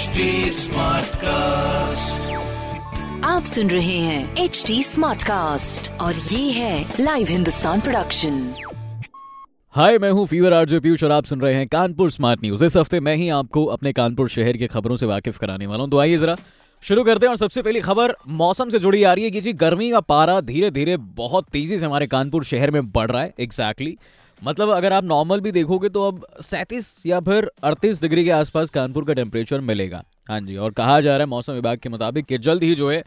HD 0.00 0.20
Smartcast. 0.56 2.12
आप 3.24 3.42
सुन 3.46 3.70
रहे 3.70 3.98
हैं 3.98 4.36
एच 4.36 4.64
डी 4.66 4.82
स्मार्ट 4.82 5.22
कास्ट 5.22 6.00
और 6.00 6.14
ये 6.14 6.50
है 6.52 6.94
लाइव 7.00 7.26
हिंदुस्तान 7.30 7.80
प्रोडक्शन 7.80 8.54
हाय 9.70 9.98
मैं 9.98 10.10
हूँ 10.10 10.26
फीवर 10.26 10.52
आरजे 10.52 10.80
पीयूष 10.80 11.04
और 11.04 11.12
आप 11.12 11.24
सुन 11.24 11.40
रहे 11.40 11.54
हैं 11.54 11.68
कानपुर 11.68 12.10
स्मार्ट 12.10 12.40
न्यूज़ 12.40 12.64
इस 12.64 12.76
हफ़्ते 12.76 13.00
मैं 13.00 13.16
ही 13.16 13.28
आपको 13.28 13.64
अपने 13.64 13.92
कानपुर 13.92 14.28
शहर 14.28 14.56
की 14.56 14.66
खबरों 14.66 14.96
से 14.96 15.06
वाकिफ 15.06 15.38
कराने 15.38 15.66
वाला 15.66 15.82
हूँ। 15.82 15.90
तो 15.90 15.98
आइए 15.98 16.18
जरा 16.18 16.36
शुरू 16.82 17.04
करते 17.04 17.26
हैं 17.26 17.30
और 17.30 17.36
सबसे 17.36 17.62
पहली 17.62 17.80
खबर 17.80 18.14
मौसम 18.28 18.68
से 18.68 18.78
जुड़ी 18.78 19.02
आ 19.02 19.12
रही 19.12 19.24
है। 19.24 19.30
कि 19.30 19.40
जी 19.40 19.52
गर्मी 19.52 19.90
का 19.90 20.00
पारा 20.00 20.40
धीरे 20.40 20.70
धीरे 20.70 20.96
बहुत 20.96 21.46
तेज़ी 21.52 21.78
से 21.78 21.86
हमारे 21.86 22.06
कानपुर 22.06 22.44
शहर 22.44 22.70
में 22.70 22.92
बढ़ 22.92 23.10
रहा 23.10 23.22
है। 23.22 23.34
Exactly 23.40 23.86
exactly. 23.86 24.19
मतलब 24.42 24.70
अगर 24.70 24.92
आप 24.92 25.04
नॉर्मल 25.04 25.40
भी 25.40 25.52
देखोगे 25.52 25.88
तो 25.88 26.02
अब 26.02 26.26
सैंतीस 26.42 27.02
या 27.06 27.20
फिर 27.20 27.50
अड़तीस 27.64 28.00
डिग्री 28.02 28.24
के 28.24 28.30
आसपास 28.32 28.70
कानपुर 28.70 29.04
का 29.04 29.12
टेम्परेचर 29.14 29.60
मिलेगा। 29.62 30.02
हाँ 30.28 30.40
जी, 30.40 30.56
और 30.56 30.70
कहा 30.72 31.00
जा 31.00 31.10
रहा 31.10 31.20
है 31.20 31.26
मौसम 31.26 31.52
विभाग 31.52 31.78
के 31.78 31.88
मुताबिक 31.88 32.26
कि 32.26 32.38
जल्द 32.38 32.62
ही 32.62 32.74
जो 32.74 32.90
है, 32.90 33.02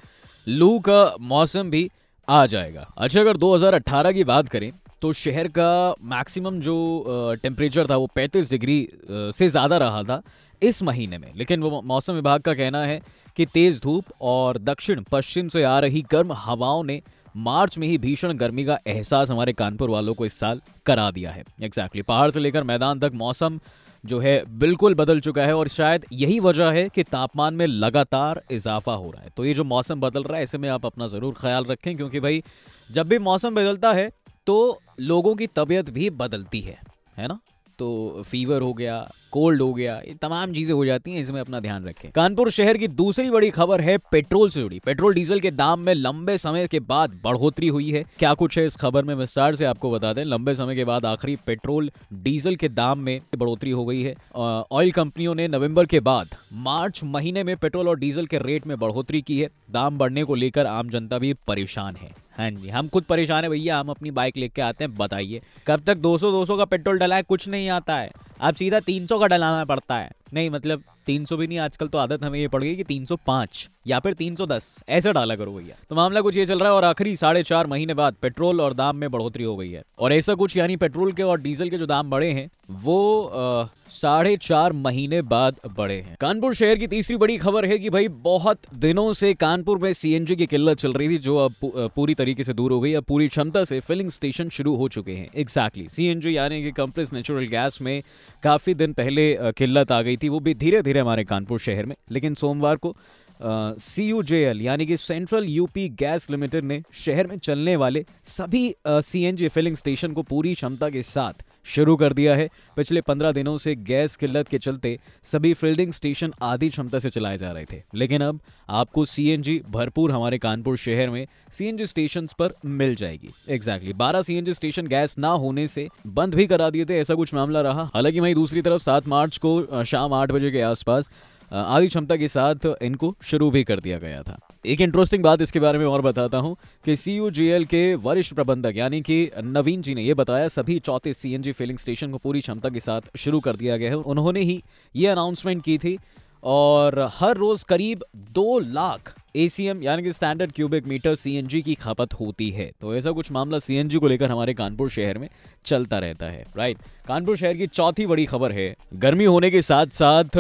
लू 0.48 0.80
का 0.80 1.16
मौसम 1.22 1.70
भी 1.70 1.90
आ 2.28 2.46
जाएगा। 2.46 2.88
अच्छा 2.98 3.20
अगर 3.20 3.38
2018 3.38 4.14
की 4.14 4.24
बात 4.24 4.50
करें 4.50 4.72
तो 5.02 5.12
शहर 5.14 5.48
का 5.50 5.96
मैक्सिमम 6.10 6.60
जो 6.62 7.36
टेम्परेचर 7.44 7.88
था 7.88 7.96
वो 7.96 8.08
35 8.18 8.50
डिग्री 8.50 8.88
से 9.10 9.50
ज़्यादा 9.50 9.78
रहा 9.78 10.04
था 10.04 10.22
इस 10.62 10.82
महीने 10.84 11.18
में। 11.18 11.32
लेकिन 11.36 11.62
वो 11.62 11.82
मौसम 11.84 12.14
विभाग 12.14 12.42
का 12.42 12.54
कहना 12.54 12.84
है 12.84 13.02
कि 13.38 13.46
तेज़ 13.46 13.80
धूप 13.82 14.06
और 14.22 14.58
दक्षिण 14.60 15.04
पश्चिम 15.12 15.48
से 15.50 15.64
आ 15.64 15.78
रही 15.80 16.02
गर्म 16.12 16.32
हवाओं 16.36 16.84
ने 16.84 17.02
मार्च 17.36 17.78
में 17.78 17.88
ही 17.88 17.98
भीषण 17.98 18.34
गर्मी 18.34 18.66
का 18.66 18.78
एहसास 18.88 19.30
हमारे 19.30 19.54
कानपुर 19.54 19.90
वालों 19.90 20.14
को 20.14 20.26
इस 20.26 20.40
साल 20.40 20.62
करा 20.86 21.10
दिया 21.12 21.32
है। 21.32 21.40
Exactly 21.40 21.70
exactly. 21.70 22.08
पहाड़ 22.08 22.30
से 22.32 22.40
लेकर 22.40 22.64
मैदान 22.64 23.00
तक 23.00 23.12
मौसम 23.14 23.60
जो 24.04 24.20
है 24.20 24.44
बिल्कुल 24.60 24.94
बदल 24.94 25.20
चुका 25.20 25.46
है 25.46 25.56
और 25.56 25.68
शायद 25.68 26.06
यही 26.14 26.40
वजह 26.40 26.72
है 26.72 26.88
कि 26.90 27.04
तापमान 27.04 27.54
में 27.54 27.66
लगातार 27.68 28.42
इजाफा 28.52 28.94
हो 28.94 29.12
रहा 29.12 29.22
है। 29.24 29.30
तो 29.38 29.46
ये 29.46 29.54
जो 29.54 29.64
मौसम 29.64 30.02
बदल 30.02 30.24
रहा 30.24 30.38
है 30.38 30.44
ऐसे 30.44 30.58
में 30.58 30.68
आप 30.70 30.86
अपना 30.86 31.08
ज़रूर 31.08 31.34
ख्याल 31.34 31.66
रखें 31.66 31.96
क्योंकि 31.96 32.20
भाई, 32.20 32.44
जब 32.90 33.08
भी 33.08 33.20
मौसम 33.20 33.56
बदलता 33.56 33.94
है 33.94 34.10
तो 34.48 34.80
लोगों 35.02 35.36
की 35.36 35.48
तबीयत 35.48 35.90
भी 35.90 36.10
बदलती 36.12 36.62
है। 36.62 36.78
है 37.18 37.28
ना? 37.28 37.40
तो 37.80 38.24
फीवर 38.28 38.62
हो 38.62 38.74
गया 38.74 38.98
कोल्ड 39.32 39.62
हो 39.62 39.74
गया, 39.74 39.96
ये 39.98 40.14
तमाम 40.22 40.52
चीज़ें 40.54 40.74
हो 40.76 40.86
जाती 40.86 41.12
हैं, 41.12 41.20
इसमें 41.20 41.40
अपना 41.42 41.60
ध्यान 41.60 41.86
रखें। 41.86 42.10
कानपुर 42.12 42.50
शहर 42.52 42.78
की 42.78 42.88
दूसरी 42.90 43.30
बड़ी 43.30 43.50
खबर 43.50 43.82
है 43.82 43.98
पेट्रोल 44.12 44.50
से 44.50 44.60
जुड़ी। 44.60 44.80
पेट्रोल 44.80 45.14
डीजल 45.14 45.40
के 45.40 45.52
दाम 45.52 45.80
में 45.80 45.94
लंबे 45.94 46.38
समय 46.38 46.68
के 46.68 46.80
बाद 46.82 47.20
बढ़ोतरी 47.24 47.68
हुई 47.68 47.90
है। 47.92 48.04
क्या 48.20 48.34
कुछ 48.34 48.58
है 48.58 48.66
इस 48.66 48.76
खबर 48.76 49.04
में 49.04 49.14
विस्तार 49.16 49.56
से 49.56 49.66
आपको 49.66 49.92
बता 49.92 50.14
दें। 50.14 50.24
लंबे 50.24 50.54
समय 50.56 50.76
के 50.76 50.86
बाद 50.86 51.06
आखिरी 51.06 51.36
पेट्रोल 51.46 51.92
डीजल 52.14 52.56
के 52.56 52.70
दाम 52.70 53.00
में 53.00 53.20
बढ़ोतरी 53.38 53.72
हो 53.72 53.86
गई 53.86 54.02
है। 54.02 54.16
ऑयल 54.36 54.92
कंपनियों 54.92 55.36
ने 55.36 55.48
नवंबर 55.48 55.86
के 55.86 56.00
बाद 56.02 56.36
मार्च 56.64 57.04
महीने 57.06 57.44
में 57.44 57.56
पेट्रोल 57.58 57.90
और 57.90 58.00
डीजल 58.00 58.26
के 58.26 58.38
रेट 58.40 58.68
में 58.68 58.78
बढ़ोतरी 58.80 59.22
की 59.22 59.40
है। 59.40 59.50
दाम 59.72 59.98
बढ़ने 59.98 60.24
को 60.24 60.36
लेकर 60.36 60.66
आम 60.68 60.90
जनता 60.90 61.18
भी 61.18 61.34
परेशान 61.48 61.96
है। 61.96 62.12
हाँ 62.38 62.52
जी, 62.52 62.70
हम 62.70 62.88
खुद 62.88 63.04
परेशान 63.04 63.44
है 63.44 63.50
भैया, 63.50 63.80
हम 63.80 63.90
अपनी 63.90 64.12
बाइक 64.12 64.38
लेके 64.38 64.62
आते 64.62 64.84
हैं, 64.84 64.96
बताइए। 64.96 65.42
कब 65.68 65.84
तक 65.84 65.98
200 65.98 66.32
200 66.32 66.58
का 66.58 66.66
पेट्रोल 66.66 67.00
डला 67.00 67.16
है 67.16 67.24
कुछ 67.24 67.48
नहीं 67.48 67.70
आता 67.70 67.98
है। 67.98 68.12
अब 68.42 68.56
सीधा 68.56 68.80
300 68.80 69.20
का 69.20 69.28
डलाना 69.28 69.66
पड़ता 69.66 69.96
है। 69.96 70.12
नहीं 70.34 70.50
मतलब 70.50 70.84
300 71.08 71.38
भी 71.38 71.48
नहीं, 71.48 71.58
आजकल 71.60 71.88
तो 71.88 71.98
आदत 71.98 72.24
हमें 72.24 72.40
ये 72.40 72.48
पड़ 72.48 72.64
गई 72.64 72.76
कि 72.76 72.84
305 72.84 73.68
या 73.88 74.00
फिर 74.00 74.14
310 74.14 74.76
ऐसे 74.90 75.14
डाला 75.14 75.36
करो 75.36 75.52
भैया। 75.52 75.76
तो 75.90 75.96
मामला 75.96 76.22
कुछ 76.22 76.38
ये 76.38 76.46
चल 76.46 76.60
रहा 76.60 76.70
है 76.70 76.76
और 76.76 76.84
आखिरी 76.84 77.16
साढ़े 77.16 77.44
चार 77.44 77.68
महीने 77.68 77.94
बाद 77.94 78.16
पेट्रोल 78.22 78.62
और 78.62 78.74
दाम 78.74 78.96
में 78.96 79.10
बढ़ोतरी 79.12 79.44
हो 79.44 79.56
गई 79.58 79.72
है। 79.72 79.84
और 80.00 80.14
ऐसा 80.14 80.34
कुछ 80.34 80.58
यानी 80.58 80.76
पेट्रोल 80.76 81.12
के 81.14 81.24
और 81.24 81.42
डीजल 81.42 81.70
के 81.70 81.78
जो 81.78 81.86
दाम 81.86 82.10
बढ़े 82.10 82.32
हैं, 82.32 82.50
वो 82.72 83.70
साढ़े 83.92 84.36
चार 84.38 84.74
महीने 84.74 85.22
बाद 85.24 85.56
बढ़े 85.78 85.96
हैं। 85.96 86.16
कानपुर 86.22 86.54
शहर 86.54 86.76
की 86.76 86.88
तीसरी 86.88 87.18
बड़ी 87.18 87.38
खबर 87.38 87.66
है 87.66 87.78
कि 87.80 87.90
भाई, 87.90 88.08
बहुत 88.08 88.60
दिनों 88.76 89.12
से 89.14 89.34
कानपुर 89.34 89.78
में 89.78 89.92
सीएनजी 89.94 90.36
की 90.36 90.46
किल्लत 90.46 90.78
चल 90.78 90.94
रही 90.94 91.10
थी, 91.10 91.18
जो 91.18 91.38
अब 91.38 91.90
पूरी 91.96 92.14
तरीके 92.14 92.44
से 92.44 92.54
दूर 92.54 92.72
हो 92.72 92.80
गई 92.82 92.94
अब 92.94 93.04
पूरी 93.04 93.28
क्षमता 93.28 93.64
से 93.64 93.80
फिलिंग 93.80 94.10
स्टेशन 94.12 94.50
शुरू 94.50 94.76
हो 94.76 94.88
चुके 94.90 95.12
हैं। 95.12 95.28
एग्जैक्टली 95.36 95.88
सीएनजी 95.90 96.36
यानी 96.38 96.62
कि 96.64 96.72
कंप्रेस 96.74 97.14
नेचुरल 97.14 97.48
गैस 97.48 97.80
में 97.82 98.02
काफ़ी 98.44 98.74
दिन 98.74 98.94
पहले 98.94 99.36
किल्लत 99.54 99.92
आ 99.92 100.02
गई 100.02 100.18
थी, 100.24 100.30
वो 100.30 100.40
भी 100.40 100.54
धीरे 100.56 100.82
धीरे 100.82 101.00
हमारे 101.00 101.24
कानपुर 101.26 101.60
शहर 101.60 101.86
में। 101.86 101.96
लेकिन 102.12 102.34
सोमवार 102.36 102.76
को 102.76 102.96
सी 103.42 104.04
यू 104.04 104.22
जे 104.24 104.44
एल 104.46 104.62
यानी 104.62 104.86
कि 104.86 104.98
सेंट्रल 104.98 105.46
यूपी 105.46 105.88
गैस 106.00 106.30
लिमिटेड 106.30 106.64
ने 106.64 106.82
शहर 106.96 107.28
में 107.28 107.38
चलने 107.38 107.76
वाले 107.76 108.06
सभी 108.28 108.74
C 108.88 109.24
N 109.26 109.36
G 109.36 109.48
filling 109.48 109.76
station 109.78 110.14
को 110.14 110.24
पूरी 110.24 110.54
क्षमता 110.54 110.90
के 110.90 111.02
साथ 111.04 111.44
शुरू 111.66 111.96
कर 111.96 112.14
दिया 112.14 112.36
है। 112.36 112.50
पिछले 112.76 113.02
पंद्रह 113.02 113.32
दिनों 113.32 113.58
से 113.58 113.76
गैस 113.76 114.16
किल्लत 114.16 114.48
के 114.48 114.58
चलते 114.58 114.98
सभी 115.24 115.54
फिल्डिंग 115.54 115.94
स्टेशन 115.94 116.34
आधी 116.42 116.70
क्षमता 116.70 117.00
से 117.00 117.10
चलाए 117.10 117.38
जा 117.38 117.52
रहे 117.52 117.66
थे। 117.72 117.82
लेकिन 117.96 118.22
अब 118.22 118.40
आपको 118.70 119.06
सीएनजी 119.06 119.62
भरपूर 119.70 120.12
हमारे 120.12 120.38
कानपुर 120.38 120.78
शहर 120.78 121.10
में 121.10 121.26
सीएनजी 121.52 121.86
स्टेशन 121.86 122.28
पर 122.40 122.54
मिल 122.66 122.96
जाएगी। 122.96 123.30
एग्जैक्टली 123.50 123.94
बारह 123.94 124.22
सीएनजी 124.22 124.54
स्टेशन 124.54 124.88
गैस 124.88 125.18
ना 125.18 125.30
होने 125.30 125.68
से 125.68 125.88
बंद 126.08 126.36
भी 126.36 126.48
करा 126.48 126.70
दिए 126.70 126.86
थे, 126.86 127.00
ऐसा 127.00 127.16
कुछ 127.16 127.34
मामला 127.34 127.62
रहा। 127.62 127.90
हालाँकि 127.94 128.20
वहीं 128.20 128.34
दूसरी 128.36 128.62
तरफ़ 128.62 128.82
सात 128.82 129.08
मार्च 129.08 129.38
को 129.38 129.84
शाम 129.84 130.14
आठ 130.14 130.32
बजे 130.32 130.52
के 130.52 130.62
आसपास 130.62 131.12
आधी 131.52 131.88
क्षमता 131.88 132.16
के 132.16 132.28
साथ 132.28 132.56
इनको 132.82 133.16
शुरू 133.24 133.50
भी 133.52 133.64
कर 133.64 133.80
दिया 133.80 133.98
गया 133.98 134.22
था। 134.24 134.40
एक 134.66 134.82
इंटरेस्टिंग 134.82 135.24
बात 135.24 135.42
इसके 135.42 135.60
बारे 135.60 135.80
में 135.80 135.86
और 135.86 136.02
बताता 136.02 136.38
हूँ 136.38 136.56
कि 136.86 136.96
सीयूजीएल 136.96 137.66
के 137.66 137.84
वरिष्ठ 137.96 138.34
प्रबंधक, 138.34 138.74
यानी 138.76 139.02
कि 139.02 139.30
नवीन 139.38 139.82
जी 139.82 139.96
ने 139.96 140.04
यह 140.04 140.14
बताया, 140.16 140.48
सभी 140.48 140.80
चौथे 140.80 141.14
सीएनजी 141.14 141.52
फिलिंग 141.52 141.78
स्टेशन 141.80 142.12
को 142.12 142.18
पूरी 142.18 142.42
क्षमता 142.42 142.70
के 142.70 142.80
साथ 142.80 143.18
शुरू 143.18 143.40
कर 143.40 143.56
दिया 143.56 143.78
गया 143.78 143.90
है। 143.90 143.96
उन्होंने 143.96 144.42
ही 144.42 144.62
ये 144.96 145.08
अनाउंसमेंट 145.08 145.64
की 145.64 145.78
थी 145.78 145.98
और 146.44 147.00
हर 147.14 147.38
रोज 147.38 147.64
करीब 147.64 148.04
दो 148.32 148.60
लाख 148.62 149.14
एसीएम 149.36 149.84
यानी 149.84 150.04
कि 150.04 150.14
स्टैंडर्ड 150.14 150.52
क्यूबिक 150.52 150.88
मीटर 150.88 151.16
सीएनजी 151.16 151.62
की 151.62 151.76
खपत 151.76 152.14
होती 152.14 152.50
है। 152.52 152.72
तो 152.82 152.96
ऐसा 152.96 153.12
कुछ 153.12 153.32
मामला 153.32 153.60
सीएनजी 153.60 153.98
को 153.98 154.08
लेकर 154.08 154.32
हमारे 154.32 154.54
कानपुर 154.54 154.90
शहर 154.92 155.18
में 155.18 155.28
चलता 155.66 156.00
रहता 156.00 156.26
है 156.26 156.44
राइट 156.58 156.78
कानपुर 157.08 157.38
शहर 157.38 157.54
की 157.54 157.68
चौथी 157.68 158.06
बड़ी 158.06 158.26
खबर 158.26 158.52
है, 158.52 158.76
गर्मी 158.96 159.26
होने 159.26 159.52
के 159.52 159.62
साथ 159.62 159.86
साथ 159.94 160.38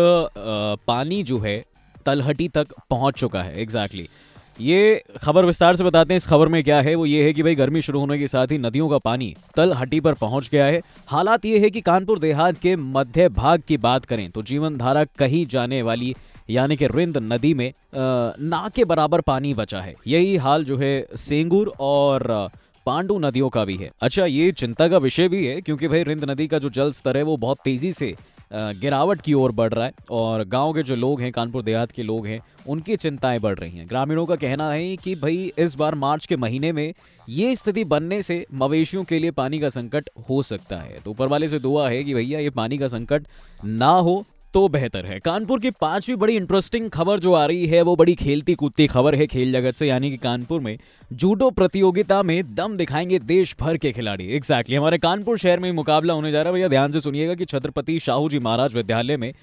पानी 0.87 1.21
जो 1.23 1.39
है 1.39 1.63
तलहटी 2.05 2.47
तक 2.49 2.73
पहुँच 2.89 3.15
चुका 3.15 3.43
है 3.43 3.61
एग्जैक्टली 3.61 4.01
exactly. 4.01 4.21
ये 4.59 5.03
खबर 5.21 5.45
विस्तार 5.45 5.75
से 5.75 5.83
बताते 5.83 6.13
हैं, 6.13 6.17
इस 6.17 6.25
खबर 6.27 6.47
में 6.47 6.63
क्या 6.63 6.79
है, 6.81 6.93
वो 6.95 7.05
ये 7.05 7.23
है 7.23 7.31
कि 7.33 7.43
भाई 7.43 7.55
गर्मी 7.55 7.81
शुरू 7.81 7.99
होने 7.99 8.17
के 8.19 8.27
साथ 8.27 8.47
ही 8.47 8.57
नदियों 8.57 8.89
का 8.89 8.97
पानी 8.99 9.33
तलहटी 9.55 9.99
पर 9.99 10.13
पहुँच 10.15 10.49
गया 10.49 10.65
है। 10.65 10.81
हालात 11.07 11.45
ये 11.45 11.59
है 11.59 11.69
कि 11.69 11.81
कानपुर 11.81 12.19
देहात 12.19 12.57
के 12.57 12.75
मध्य 12.75 13.27
भाग 13.31 13.61
की 13.67 13.77
बात 13.79 14.05
करें 14.05 14.29
तो 14.29 14.43
जीवन 14.43 14.77
धारा 14.77 15.03
कहीं 15.19 15.45
जाने 15.47 15.81
वाली, 15.81 16.13
यानी 16.49 16.75
कि 16.75 16.87
रिंद 16.87 17.17
नदी 17.23 17.53
में 17.53 17.71
ना 17.95 18.67
के 18.75 18.83
बराबर 18.85 19.21
पानी 19.21 19.53
बचा 19.53 19.81
है। 19.81 19.95
यही 20.07 20.35
हाल 20.37 20.65
जो 20.65 20.77
है 20.77 21.05
सेंगूर 21.17 21.73
और 21.79 22.49
पांडु 22.85 23.17
नदियों 23.19 23.49
का 23.49 23.63
भी 23.65 23.75
है। 23.77 23.89
अच्छा 24.01 24.25
ये 24.25 24.51
चिंता 24.53 24.87
का 24.87 24.97
विषय 24.99 25.27
भी 25.27 25.45
है, 25.45 25.59
क्योंकि 25.61 25.87
भाई 25.87 26.03
रिंद 26.03 26.29
नदी 26.31 26.47
का 26.47 26.57
जो 26.59 26.69
जल 26.69 26.91
स्तर 26.91 27.17
है, 27.17 27.23
वो 27.23 27.37
बहुत 27.37 27.57
तेज़ी 27.65 27.93
से 27.93 28.13
गिरावट 28.55 29.21
की 29.21 29.33
ओर 29.33 29.51
बढ़ 29.51 29.73
रहा 29.73 29.85
है 29.85 29.91
और 30.11 30.43
गाँव 30.43 30.73
के 30.73 30.83
जो 30.83 30.95
लोग 30.95 31.21
हैं, 31.21 31.31
कानपुर 31.31 31.63
देहात 31.63 31.91
के 31.91 32.03
लोग 32.03 32.27
हैं, 32.27 32.39
उनकी 32.67 32.95
चिंताएँ 32.95 33.39
बढ़ 33.39 33.57
रही 33.59 33.77
हैं। 33.77 33.87
ग्रामीणों 33.89 34.25
का 34.25 34.35
कहना 34.35 34.71
है 34.71 34.95
कि 34.97 35.15
भाई, 35.15 35.51
इस 35.57 35.75
बार 35.75 35.95
मार्च 35.95 36.25
के 36.25 36.35
महीने 36.35 36.71
में 36.71 36.93
ये 37.29 37.55
स्थिति 37.55 37.83
बनने 37.83 38.21
से 38.21 38.45
मवेशियों 38.53 39.03
के 39.03 39.19
लिए 39.19 39.31
पानी 39.31 39.59
का 39.59 39.69
संकट 39.69 40.09
हो 40.29 40.41
सकता 40.43 40.77
है। 40.77 40.99
तो 40.99 41.11
ऊपर 41.11 41.27
वाले 41.27 41.49
से 41.49 41.59
दुआ 41.59 41.89
है 41.89 42.03
कि 42.03 42.13
भैया, 42.13 42.39
ये 42.39 42.49
पानी 42.49 42.77
का 42.77 42.87
संकट 42.87 43.27
ना 43.65 43.89
हो 43.89 44.25
तो 44.53 44.67
बेहतर 44.67 45.05
है। 45.05 45.19
कानपुर 45.19 45.59
की 45.59 45.69
पांचवी 45.71 46.15
बड़ी 46.15 46.35
इंटरेस्टिंग 46.35 46.89
खबर 46.89 47.19
जो 47.19 47.33
आ 47.33 47.45
रही 47.45 47.65
है, 47.67 47.81
वो 47.81 47.95
बड़ी 47.95 48.15
खेलती 48.15 48.55
कूदती 48.55 48.87
खबर 48.87 49.15
है 49.15 49.27
खेल 49.27 49.51
जगत 49.51 49.75
से, 49.75 49.87
यानी 49.87 50.11
कि 50.11 50.17
कानपुर 50.17 50.61
में 50.61 50.77
जूडो 51.13 51.49
प्रतियोगिता 51.49 52.21
में 52.23 52.55
दम 52.55 52.77
दिखाएँगे 52.77 53.19
देश 53.19 53.55
भर 53.59 53.77
के 53.77 53.91
खिलाड़ी। 53.91 54.23
Exactly 54.23 54.55
exactly. 54.55 54.77
हमारे 54.77 54.97
कानपुर 54.97 55.37
शहर 55.37 55.59
में 55.59 55.71
मुकाबला 55.71 56.13
होने 56.13 56.31
जा 56.31 56.41
रहा 56.41 56.49
है। 56.49 56.53
भैया, 56.53 56.67
ध्यान 56.67 56.91
से 56.91 56.99
सुनिएगा 56.99 57.35
कि 57.35 57.45
छत्रपति 57.45 57.99
शाहू 57.99 58.29
जी 58.29 58.39
महाराज 58.39 58.73
विद्यालय 58.73 59.17
में 59.17 59.33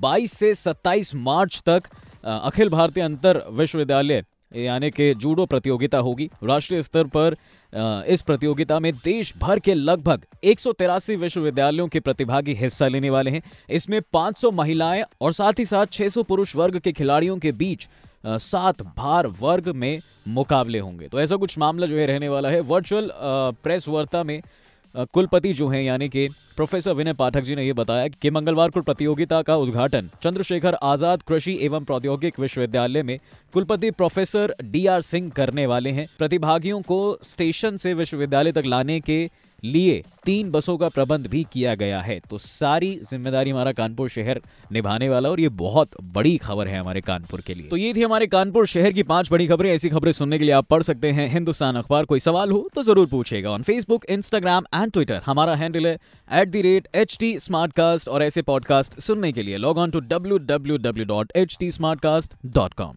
22 0.00 0.32
से 0.32 0.54
27 0.54 1.14
मार्च 1.14 1.62
तक 1.66 1.82
अखिल 2.24 2.68
भारतीय 2.68 3.02
अंतर 3.02 3.42
विश्वविद्यालय, 3.50 4.24
यानी 4.54 4.90
कि 4.90 5.14
जूडो 5.14 5.46
प्रतियोगिता 5.46 5.98
होगी। 5.98 6.30
राष्ट्रीय 6.44 6.82
स्तर 6.82 7.04
पर 7.04 7.36
इस 7.74 8.22
प्रतियोगिता 8.22 8.78
में 8.78 8.92
देश 8.94 9.32
भर 9.38 9.58
के 9.58 9.74
लगभग 9.74 10.24
एक 10.44 10.60
विश्वविद्यालयों 11.10 11.86
के 11.88 12.00
प्रतिभागी 12.00 12.52
हिस्सा 12.54 12.86
लेने 12.88 13.10
वाले 13.10 13.30
हैं। 13.30 13.42
इसमें 13.70 14.00
500 14.12 14.52
महिलाएँ 14.52 15.04
और 15.20 15.32
साथ 15.32 15.58
ही 15.58 15.64
साथ 15.64 15.86
600 15.86 16.22
पुरुष 16.24 16.54
वर्ग 16.56 16.78
के 16.78 16.92
खिलाड़ियों 16.92 17.38
के 17.38 17.52
बीच 17.52 17.86
सात 18.26 18.82
भार 18.96 19.26
वर्ग 19.40 19.68
में 19.68 20.00
मुकाबले 20.28 20.78
होंगे। 20.78 21.08
तो 21.08 21.20
ऐसा 21.20 21.36
कुछ 21.36 21.58
मामला 21.58 21.86
जो 21.86 21.96
है 21.96 22.06
रहने 22.06 22.28
वाला 22.28 22.48
है। 22.48 22.60
वर्चुअल 22.60 23.10
प्रेस 23.62 23.88
वार्ता 23.88 24.22
में 24.22 24.40
कुलपति 24.94 25.52
जो 25.52 25.68
हैं, 25.68 25.82
यानी 25.82 26.08
कि 26.08 26.28
प्रोफेसर 26.56 26.92
विनय 26.92 27.12
पाठक 27.12 27.40
जी 27.40 27.54
ने 27.54 27.62
यह 27.62 27.74
बताया 27.74 28.08
कि 28.08 28.30
मंगलवार 28.30 28.70
को 28.70 28.80
प्रतियोगिता 28.82 29.40
का 29.42 29.56
उद्घाटन 29.56 30.10
चंद्रशेखर 30.22 30.74
आज़ाद 30.82 31.22
कृषि 31.22 31.58
एवं 31.62 31.84
प्रौद्योगिक 31.84 32.38
विश्वविद्यालय 32.40 33.02
में 33.02 33.18
कुलपति 33.54 33.90
प्रोफेसर 33.90 34.54
डी 34.62 34.86
आर 34.86 35.00
सिंह 35.02 35.30
करने 35.30 35.66
वाले 35.66 35.90
हैं। 35.90 36.06
प्रतिभागियों 36.18 36.80
को 36.82 36.98
स्टेशन 37.22 37.76
से 37.76 37.94
विश्वविद्यालय 37.94 38.52
तक 38.52 38.66
लाने 38.66 39.00
के 39.00 39.18
लिए 39.64 40.02
तीन 40.24 40.50
बसों 40.50 40.76
का 40.78 40.88
प्रबंध 40.88 41.26
भी 41.26 41.44
किया 41.52 41.74
गया 41.74 42.00
है। 42.00 42.18
तो 42.30 42.38
सारी 42.38 42.90
ज़िम्मेदारी 43.10 43.50
हमारा 43.50 43.72
कानपुर 43.72 44.08
शहर 44.08 44.40
निभाने 44.72 45.08
वाला 45.08 45.28
और 45.28 45.40
ये 45.40 45.48
बहुत 45.60 45.90
बड़ी 46.14 46.36
खबर 46.38 46.68
है 46.68 46.78
हमारे 46.78 47.00
कानपुर 47.00 47.40
के 47.40 47.54
लिए। 47.54 47.68
तो 47.68 47.76
ये 47.76 47.92
थी 47.94 48.02
हमारे 48.02 48.26
कानपुर 48.26 48.66
शहर 48.66 48.92
की 48.92 49.02
पाँच 49.04 49.30
बड़ी 49.32 49.46
खबरें। 49.46 49.70
ऐसी 49.70 49.88
खबरें 49.88 50.12
सुनने 50.12 50.38
के 50.38 50.44
लिए 50.44 50.54
आप 50.54 50.66
पढ़ 50.66 50.82
सकते 50.82 51.10
हैं 51.10 51.28
हिंदुस्तान 51.28 51.76
अखबार। 51.76 52.04
कोई 52.04 52.20
सवाल 52.20 52.50
हो 52.50 52.68
तो 52.74 52.82
ज़रूर 52.82 53.06
पूछेगा। 53.06 53.50
On 53.50 53.62
Facebook 53.62 54.04
Instagram 54.10 54.64
and 54.74 54.92
Twitter 54.92 55.20
हमारा 55.26 55.54
हैंडल 55.54 55.86
है 55.86 55.98
at 56.28 56.48
the 56.48 56.62
rate 56.62 56.88
H 56.94 57.16
T 57.20 57.36
और 58.08 58.22
ऐसे 58.22 58.42
पॉडकास्ट 58.42 58.98
सुनने 59.00 59.32
के 59.32 59.42
लिए 59.42 59.56
log 59.56 59.78
on 59.78 59.90
to 59.90 60.00
W 60.02 60.38
W 60.40 60.76
W 60.78 61.04
dot 61.06 61.32
H 61.36 61.56
T 61.60 61.70
Smartcast 62.00 62.34
dot 62.46 62.74
com 62.74 62.96